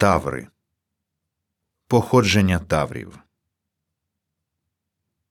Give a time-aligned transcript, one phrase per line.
[0.00, 0.46] Таври
[1.88, 3.18] Походження таврів.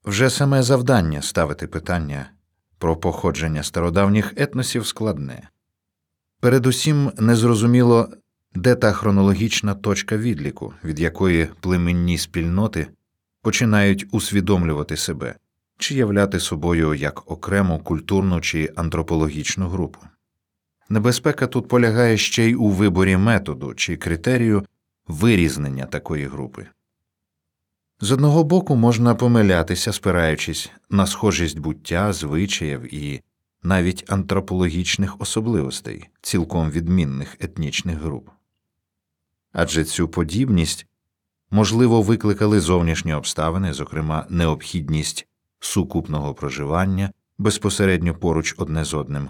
[0.05, 2.32] Вже саме завдання ставити питання
[2.77, 5.50] про походження стародавніх етносів складне.
[6.40, 8.09] Передусім незрозуміло,
[8.55, 12.88] де та хронологічна точка відліку, від якої племенні спільноти
[13.41, 15.36] починають усвідомлювати себе
[15.77, 19.99] чи являти собою як окрему культурну чи антропологічну групу.
[20.90, 24.66] Небезпека тут полягає ще й у виборі методу чи критерію
[25.08, 26.68] вирізнення такої групи.
[28.00, 33.22] З одного боку можна помилятися, спираючись на схожість буття, звичаїв і
[33.64, 38.30] навіть антропологічних особливостей цілком відмінних етнічних груп.
[39.52, 40.88] Адже цю подібність
[41.52, 45.28] можливо викликали зовнішні обставини, зокрема необхідність
[45.59, 49.30] сукупного проживання безпосередньо поруч одне з одним.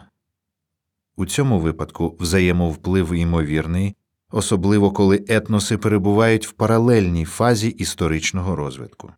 [1.19, 3.95] У цьому випадку взаємовплив ймовірний,
[4.31, 9.11] особливо коли етноси перебувають в паралельній фазі історичного розвитку.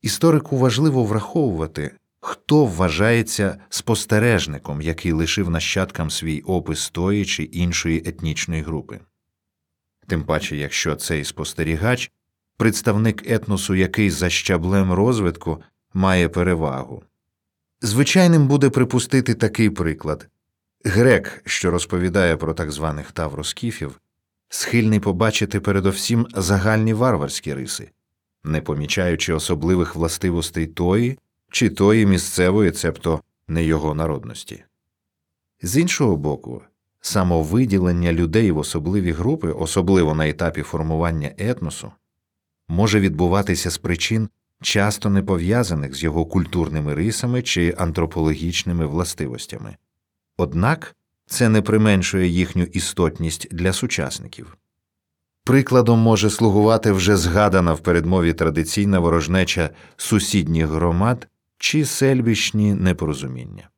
[0.00, 8.62] Історику важливо враховувати, хто вважається спостережником, який лишив нащадкам свій опис тої чи іншої етнічної
[8.62, 9.00] групи.
[10.06, 12.10] Тим паче, якщо цей спостерігач
[12.56, 15.62] представник етносу, який за щаблем розвитку
[15.94, 17.02] має перевагу.
[17.80, 20.28] Звичайним буде припустити такий приклад
[20.84, 24.00] грек, що розповідає про так званих тавроскіфів,
[24.48, 27.90] схильний побачити передовсім загальні варварські риси,
[28.44, 31.18] не помічаючи особливих властивостей тої
[31.50, 34.64] чи тої місцевої, цебто не його народності.
[35.62, 36.62] З іншого боку,
[37.00, 41.92] самовиділення людей в особливі групи, особливо на етапі формування етносу,
[42.68, 44.28] може відбуватися з причин,
[44.62, 49.76] часто не пов'язаних з його культурними рисами чи антропологічними властивостями,
[50.36, 54.56] однак це не применшує їхню істотність для сучасників.
[55.44, 63.68] Прикладом може слугувати вже згадана в передмові традиційна ворожнеча сусідніх громад чи сельбічні непорозуміння.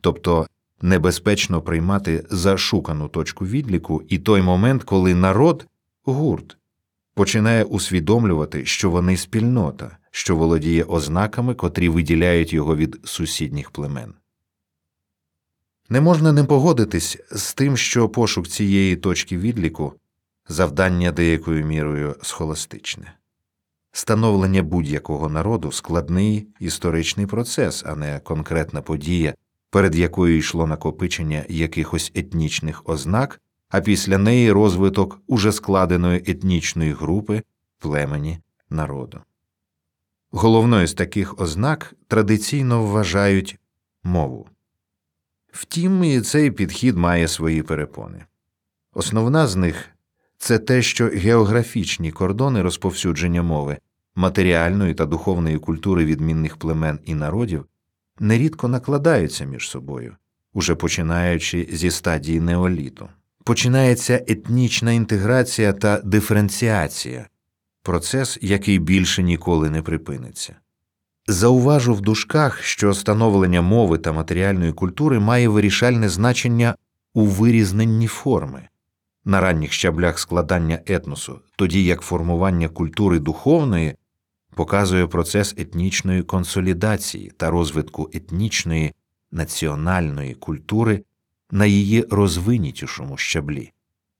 [0.00, 0.46] Тобто
[0.82, 5.66] небезпечно приймати зашукану точку відліку і той момент, коли народ
[6.04, 6.56] гурт
[7.14, 14.14] починає усвідомлювати, що вони спільнота, що володіє ознаками, котрі виділяють його від сусідніх племен.
[15.88, 19.92] Не можна не погодитись з тим, що пошук цієї точки відліку
[20.48, 23.12] завдання деякою мірою схоластичне.
[23.92, 29.34] Становлення будь-якого народу складний історичний процес, а не конкретна подія,
[29.70, 37.42] перед якою йшло накопичення якихось етнічних ознак, а після неї розвиток уже складеної етнічної групи,
[37.78, 38.38] племені,
[38.70, 39.20] народу.
[40.30, 43.58] Головною з таких ознак традиційно вважають
[44.02, 44.46] мову.
[45.56, 48.24] Втім, і цей підхід має свої перепони.
[48.94, 49.88] Основна з них
[50.38, 53.78] це те, що географічні кордони розповсюдження мови,
[54.14, 57.66] матеріальної та духовної культури відмінних племен і народів
[58.18, 60.16] нерідко накладаються між собою,
[60.52, 63.08] уже починаючи зі стадії неоліту.
[63.44, 67.26] Починається етнічна інтеграція та диференціація,
[67.82, 70.54] процес, який більше ніколи не припиниться.
[71.28, 76.74] Зауважу в дужках, що становлення мови та матеріальної культури має вирішальне значення
[77.14, 78.68] у вирізненні форми
[79.24, 83.94] на ранніх щаблях складання етносу, тоді як формування культури духовної
[84.54, 88.92] показує процес етнічної консолідації та розвитку етнічної
[89.32, 91.02] національної культури
[91.50, 93.72] на її розвинітішому щаблі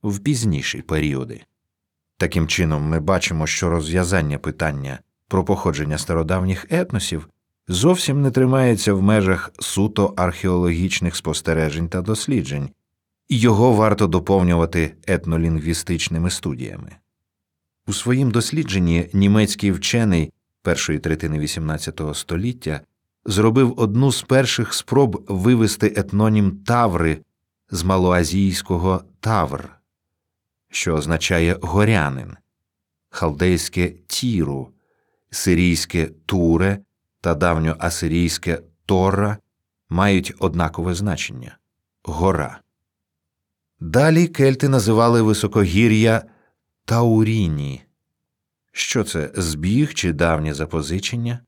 [0.02, 1.42] в пізніші періоди.
[2.18, 4.98] Таким чином, ми бачимо, що розв'язання питання
[5.28, 7.28] про походження стародавніх етносів
[7.68, 12.70] зовсім не тримається в межах суто археологічних спостережень та досліджень,
[13.28, 16.96] і його варто доповнювати етнолінгвістичними студіями.
[17.86, 20.32] У своїм дослідженні німецький вчений
[20.62, 22.80] першої третини XVIII століття
[23.24, 27.18] зробив одну з перших спроб вивести етнонім Таври
[27.70, 29.68] з малоазійського Тавр,
[30.70, 32.36] що означає горянин,
[33.10, 34.72] халдейське тіру,
[35.30, 36.78] сирійське туре
[37.20, 39.38] та давньоасирійське Тора
[39.88, 41.58] мають однакове значення
[42.02, 42.60] гора.
[43.80, 46.22] Далі кельти називали високогір'я
[46.84, 47.82] Тауріні.
[48.72, 51.40] Що це збіг чи давнє запозичення?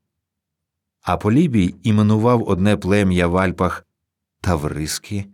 [1.01, 3.85] А Полібій іменував одне плем'я в Альпах
[4.41, 5.25] Тавриски,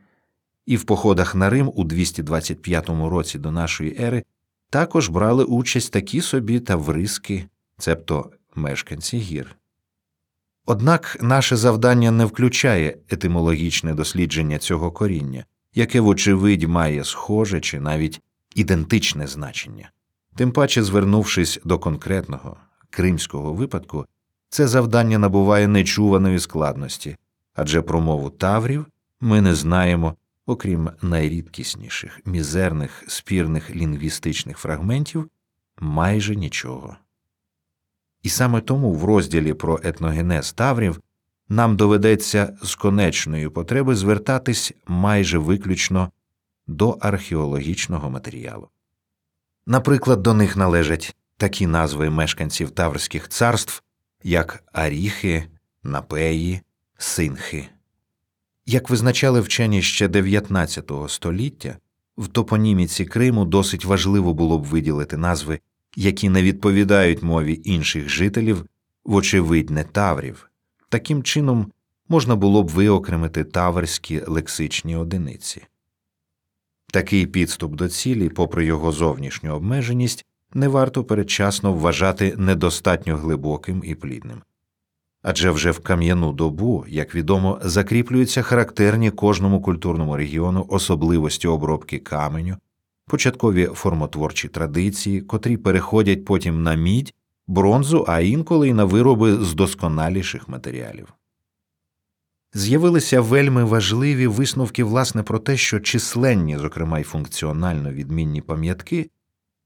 [0.65, 4.23] і в походах на Рим у 225 році до нашої ери
[4.69, 9.55] також брали участь такі собі тавриски, цебто мешканці гір.
[10.65, 18.21] Однак наше завдання не включає етимологічне дослідження цього коріння, яке, вочевидь, має схоже чи навіть
[18.55, 19.91] ідентичне значення.
[20.35, 22.57] Тим паче, звернувшись до конкретного
[22.89, 24.05] кримського випадку,
[24.49, 27.17] це завдання набуває нечуваної складності,
[27.53, 28.85] адже про мову таврів
[29.21, 35.29] ми не знаємо, окрім найрідкісніших, мізерних спірних лінгвістичних фрагментів,
[35.79, 36.97] майже нічого.
[38.25, 41.01] І саме тому в розділі про етногенез таврів
[41.49, 46.11] нам доведеться з конечної потреби звертатись майже виключно
[46.67, 48.69] до археологічного матеріалу.
[49.67, 53.83] Наприклад, до них належать такі назви мешканців Таврських царств,
[54.23, 55.43] як Аріхи,
[55.83, 56.61] Напеї,
[56.97, 57.69] Синхи.
[58.65, 61.77] Як визначали вчені ще 19 століття,
[62.17, 65.59] в топоніміці Криму досить важливо було б виділити назви,
[65.95, 68.65] які не відповідають мові інших жителів,
[69.05, 70.49] вочевидь, не таврів.
[70.89, 71.71] Таким чином
[72.09, 75.61] можна було б виокремити таверські лексичні одиниці.
[76.91, 83.95] Такий підступ до цілі, попри його зовнішню обмеженість, не варто передчасно вважати недостатньо глибоким і
[83.95, 84.41] плідним.
[85.21, 92.57] Адже вже в кам'яну добу, як відомо, закріплюються характерні кожному культурному регіону особливості обробки каменю,
[93.07, 97.13] початкові формотворчі традиції, котрі переходять потім на мідь,
[97.47, 101.13] бронзу, а інколи й на вироби з досконаліших матеріалів.
[102.53, 109.09] З'явилися вельми важливі висновки власне про те, що численні, зокрема й функціонально відмінні пам'ятки,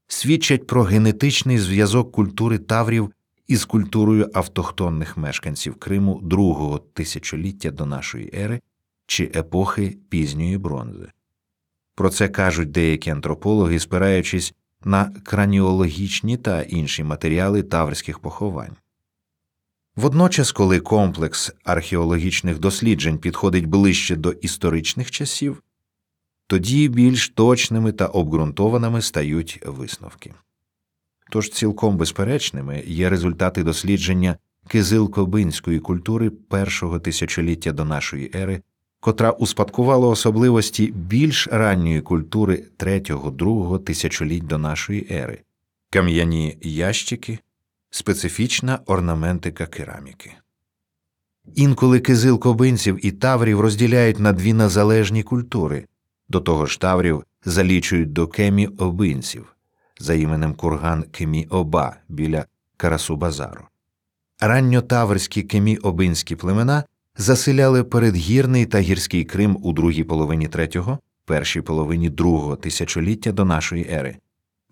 [0.06, 3.12] свідчать про генетичний зв'язок культури таврів
[3.46, 8.60] із культурою автохтонних мешканців Криму другого тисячоліття до нашої ери
[9.06, 11.08] чи епохи пізньої бронзи.
[12.00, 14.54] Про це кажуть деякі антропологи, спираючись
[14.84, 18.76] на краніологічні та інші матеріали таврських поховань.
[19.96, 25.62] Водночас, коли комплекс археологічних досліджень підходить ближче до історичних часів,
[26.46, 30.34] тоді більш точними та обґрунтованими стають висновки.
[31.30, 34.36] Тож цілком безперечними є результати дослідження
[34.68, 38.62] кизилко-бинської культури першого тисячоліття до нашої ери,
[39.00, 45.40] котра успадкувала особливості більш ранньої культури третього-другого тисячоліть до нашої ери,
[45.90, 47.38] кам'яні ящики,
[47.90, 50.32] специфічна орнаментика кераміки.
[51.54, 55.86] Інколи кизил-кобинців і таврів розділяють на дві незалежні культури,
[56.28, 59.56] до того ж таврів залічують до кемі обинців
[59.98, 62.44] за іменем курган Кемі Оба біля
[62.76, 63.64] Карасу Базару.
[64.40, 66.84] Ранньотаврські кемі обинські племена
[67.16, 73.90] заселяли передгірний та гірський Крим у другій половині третього, першій половині другого тисячоліття до нашої
[73.90, 74.16] ери.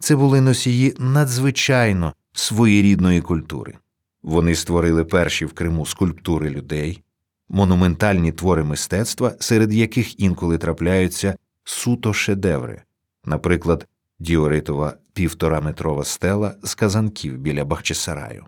[0.01, 3.75] Це були носії надзвичайно своєрідної культури.
[4.23, 7.03] Вони створили перші в Криму скульптури людей,
[7.49, 12.83] монументальні твори мистецтва, серед яких інколи трапляються суто шедеври,
[13.25, 13.87] наприклад,
[14.19, 18.45] діоритова півтораметрова стела з казанків біля Бахчисараю.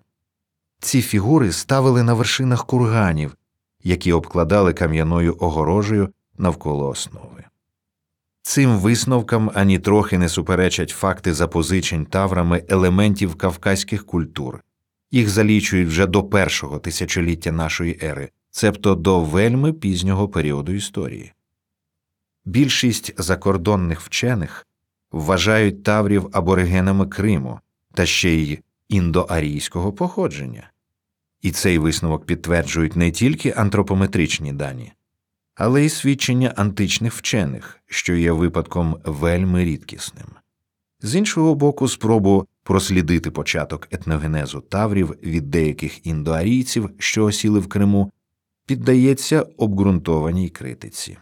[0.80, 3.36] Ці фігури ставили на вершинах курганів,
[3.82, 7.44] які обкладали кам'яною огорожею навколо основи.
[8.42, 14.64] Цим висновкам ані трохи не суперечать факти запозичень таврами елементів кавказьких культур,
[15.10, 21.32] їх залічують вже до першого тисячоліття нашої ери, цебто до вельми пізнього періоду історії.
[22.44, 24.66] Більшість закордонних вчених
[25.12, 27.60] вважають таврів аборигенами Криму
[27.94, 28.58] та ще й
[28.88, 30.70] індоарійського походження,
[31.42, 34.92] і цей висновок підтверджують не тільки антропометричні дані,
[35.54, 40.26] але й свідчення античних вчених, що є випадком вельми рідкісним.
[41.02, 48.12] З іншого боку, спробу прослідити початок етногенезу таврів від деяких індоарійців, що осіли в Криму,
[48.66, 51.18] піддається обґрунтованій критиці.